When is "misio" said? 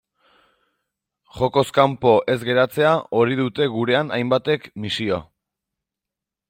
4.87-5.23